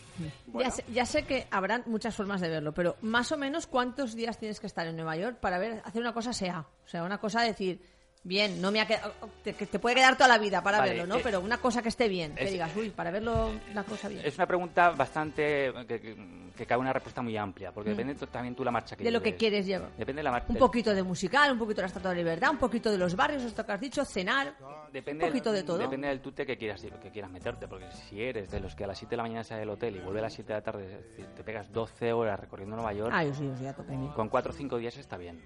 Bueno. 0.46 0.68
Ya, 0.68 0.70
sé, 0.70 0.84
ya 0.92 1.06
sé 1.06 1.24
que 1.24 1.46
habrán 1.50 1.82
muchas 1.86 2.14
formas 2.14 2.40
de 2.42 2.50
verlo, 2.50 2.72
pero 2.72 2.96
más 3.00 3.32
o 3.32 3.38
menos 3.38 3.66
cuántos 3.66 4.14
días 4.14 4.38
tienes 4.38 4.60
que 4.60 4.66
estar 4.66 4.86
en 4.86 4.96
Nueva 4.96 5.16
York 5.16 5.38
para 5.40 5.58
ver 5.58 5.80
hacer 5.84 6.02
una 6.02 6.12
cosa 6.12 6.32
sea. 6.32 6.60
O 6.84 6.88
sea, 6.88 7.02
una 7.02 7.18
cosa 7.18 7.40
decir, 7.42 7.80
bien, 8.24 8.60
no 8.60 8.70
me 8.70 8.80
ha 8.80 8.86
quedado, 8.86 9.12
te, 9.42 9.52
puede 9.78 9.96
quedar 9.96 10.16
toda 10.16 10.28
la 10.28 10.38
vida 10.38 10.62
para 10.62 10.78
Vale, 10.78 10.90
verlo, 10.92 11.06
¿no? 11.06 11.16
eh, 11.16 11.20
pero 11.22 11.40
una 11.40 11.58
cosa 11.58 11.82
que 11.82 11.88
esté 11.88 12.08
bien, 12.08 12.34
que 12.34 12.44
es- 12.44 12.52
digas, 12.52 12.74
uy, 12.76 12.90
para 12.90 13.10
verlo 13.10 13.50
la 13.74 13.84
cosa 13.84 14.08
bien. 14.08 14.22
Es 14.24 14.36
una 14.36 14.46
pregunta 14.46 14.90
bastante 14.90 15.72
que, 15.88 16.00
que, 16.00 16.14
que 16.54 16.66
cabe 16.66 16.80
una 16.80 16.92
respuesta 16.92 17.20
muy 17.22 17.36
amplia, 17.36 17.72
porque 17.72 17.90
depende 17.90 18.14
t- 18.14 18.26
también 18.28 18.54
tú 18.54 18.64
la 18.64 18.70
marcha 18.70 18.96
que 18.96 19.02
Mm. 19.02 19.06
de 19.06 19.10
lo 19.10 19.22
que 19.22 19.34
quieres 19.36 19.66
llevar. 19.66 19.90
Depende 19.96 20.20
de 20.20 20.22
la 20.24 20.30
marcha. 20.30 20.46
Un 20.52 20.56
poquito 20.58 20.94
de 20.94 21.02
musical, 21.02 21.50
un 21.52 21.58
poquito 21.58 21.76
de 21.76 21.82
la 21.82 21.86
Estatua 21.88 22.10
de 22.10 22.16
la 22.16 22.22
Libertad, 22.22 22.50
un 22.50 22.58
poquito 22.58 22.90
de 22.90 22.98
los 22.98 23.14
barrios, 23.16 23.42
esto 23.42 23.64
que 23.66 23.72
has 23.72 23.80
dicho, 23.80 24.04
cenar, 24.04 24.54
Depende 24.92 25.24
un 25.24 25.30
poquito 25.30 25.50
del, 25.50 25.62
de 25.62 25.66
todo. 25.66 25.78
Depende 25.78 26.08
del 26.08 26.20
tute 26.20 26.46
que 26.46 26.56
quieras, 26.56 26.80
que 27.02 27.10
quieras 27.10 27.30
meterte, 27.30 27.66
porque 27.66 27.90
si 27.90 28.22
eres 28.22 28.50
de 28.50 28.60
los 28.60 28.74
que 28.76 28.84
a 28.84 28.86
las 28.86 28.98
7 28.98 29.10
de 29.10 29.16
la 29.16 29.22
mañana 29.24 29.42
sale 29.42 29.60
del 29.60 29.70
hotel 29.70 29.96
y 29.96 30.00
vuelve 30.00 30.20
a 30.20 30.22
las 30.22 30.32
7 30.32 30.52
de 30.52 30.58
la 30.58 30.62
tarde, 30.62 30.84
es 30.84 31.02
decir, 31.10 31.26
te 31.34 31.42
pegas 31.42 31.72
12 31.72 32.12
horas 32.12 32.38
recorriendo 32.38 32.76
Nueva 32.76 32.92
York, 32.92 33.10
Ah, 33.12 33.24
yo 33.24 33.34
sí, 33.34 33.44
yo 33.46 33.56
sí, 33.56 33.66
a 33.66 33.72
tope. 33.74 33.92
con 34.14 34.28
4 34.28 34.52
o 34.52 34.54
5 34.54 34.78
días 34.78 34.96
está 34.96 35.16
bien. 35.16 35.42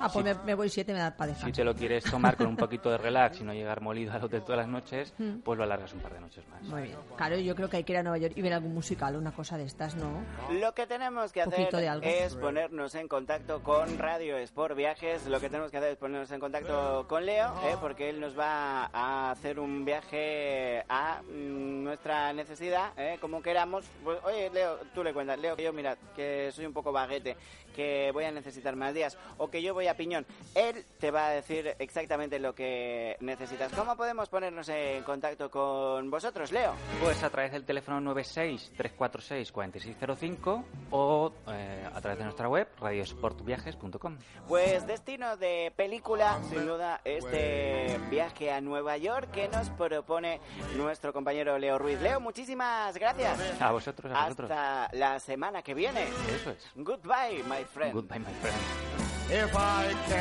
Ah, 0.00 0.08
pues 0.12 0.24
me, 0.24 0.34
me 0.44 0.54
voy 0.54 0.68
siete, 0.68 0.92
me 0.92 0.98
da 0.98 1.16
para 1.16 1.34
Si 1.34 1.52
te 1.52 1.62
lo 1.62 1.74
quieres 1.74 2.02
tomar 2.04 2.36
con 2.36 2.46
un 2.48 2.56
poquito 2.56 2.90
de 2.90 2.98
relax 2.98 3.40
y 3.40 3.44
no 3.44 3.52
llegar 3.54 3.80
molido 3.80 4.12
al 4.12 4.24
hotel 4.24 4.42
todas 4.42 4.58
las 4.58 4.68
noches, 4.68 5.14
Mm. 5.18 5.38
pues 5.44 5.56
lo 5.56 5.64
alargas 5.64 5.92
un 5.94 6.00
par 6.00 6.14
de 6.14 6.20
noches 6.20 6.46
más. 6.48 6.62
Muy 6.64 6.82
bien. 6.82 6.96
Claro, 7.16 7.36
yo 7.38 7.54
creo 7.54 7.68
que 7.70 7.76
hay 7.78 7.84
que 7.84 7.92
ir 7.92 7.98
a 7.98 8.02
Nueva 8.02 8.18
York 8.18 8.32
y 8.36 8.42
ver 8.42 8.52
algún 8.52 8.74
musical, 8.74 9.14
una 9.16 9.30
cosa 9.32 9.56
de 9.56 9.64
estas, 9.64 9.94
¿no? 9.94 10.22
Lo 10.50 10.72
que 10.72 10.86
tenemos 10.86 11.30
que 11.30 11.42
hacer 11.42 11.68
es 12.02 12.34
ponernos 12.34 12.94
en 12.94 13.06
contacto 13.06 13.62
con 13.62 13.98
Radio 13.98 14.38
Sport 14.38 14.74
Viajes. 14.76 15.26
Lo 15.26 15.40
que 15.40 15.50
tenemos 15.50 15.70
que 15.70 15.76
hacer 15.76 15.92
es 15.92 15.98
ponernos 15.98 16.30
en 16.30 16.40
contacto 16.40 17.06
con 17.06 17.26
Leo, 17.26 17.52
¿eh? 17.66 17.76
porque 17.80 18.08
él 18.08 18.18
nos 18.18 18.38
va 18.38 18.86
a 18.86 19.30
hacer 19.30 19.60
un 19.60 19.84
viaje 19.84 20.84
a 20.88 21.20
mm, 21.22 21.84
nuestra 21.84 22.32
necesidad, 22.32 22.92
¿eh? 22.96 23.18
como 23.20 23.42
queramos. 23.42 23.84
Pues, 24.02 24.18
oye, 24.24 24.48
Leo, 24.48 24.78
tú 24.94 25.04
le 25.04 25.12
cuentas. 25.12 25.38
Leo, 25.38 25.54
que 25.54 25.64
yo, 25.64 25.72
mira, 25.74 25.98
que 26.16 26.50
soy 26.50 26.64
un 26.64 26.72
poco 26.72 26.92
baguete, 26.92 27.36
que 27.78 28.10
voy 28.12 28.24
a 28.24 28.32
necesitar 28.32 28.74
más 28.74 28.92
días, 28.92 29.16
o 29.36 29.48
que 29.48 29.62
yo 29.62 29.72
voy 29.72 29.86
a 29.86 29.96
piñón. 29.96 30.26
Él 30.56 30.84
te 30.98 31.12
va 31.12 31.28
a 31.28 31.30
decir 31.30 31.76
exactamente 31.78 32.40
lo 32.40 32.52
que 32.52 33.16
necesitas. 33.20 33.72
¿Cómo 33.72 33.96
podemos 33.96 34.28
ponernos 34.28 34.68
en 34.68 35.04
contacto 35.04 35.48
con 35.48 36.10
vosotros, 36.10 36.50
Leo? 36.50 36.74
Pues 37.00 37.22
a 37.22 37.30
través 37.30 37.52
del 37.52 37.64
teléfono 37.64 38.00
96-346-4605 38.14 40.64
o 40.90 41.32
eh, 41.52 41.88
a 41.94 42.00
través 42.00 42.18
de 42.18 42.24
nuestra 42.24 42.48
web 42.48 42.66
radiosportviajes.com. 42.80 44.18
Pues 44.48 44.84
destino 44.84 45.36
de 45.36 45.72
película, 45.76 46.40
sin 46.50 46.66
duda, 46.66 47.00
este 47.04 47.96
viaje 48.10 48.50
a 48.50 48.60
Nueva 48.60 48.96
York 48.96 49.30
que 49.30 49.46
nos 49.46 49.70
propone 49.70 50.40
nuestro 50.76 51.12
compañero 51.12 51.56
Leo 51.58 51.78
Ruiz. 51.78 52.00
Leo, 52.00 52.18
muchísimas 52.18 52.98
gracias. 52.98 53.62
A 53.62 53.70
vosotros, 53.70 54.12
a 54.12 54.24
vosotros. 54.24 54.50
Hasta 54.50 54.90
la 54.94 55.20
semana 55.20 55.62
que 55.62 55.74
viene. 55.74 56.08
Eso 56.34 56.50
es. 56.50 56.68
Goodbye, 56.74 57.44
my 57.44 57.67
friend. 57.68 57.92
Goodbye, 57.92 58.18
my 58.18 58.32
friend. 58.40 58.56
If 59.30 59.54
I 59.56 59.94
can 60.08 60.18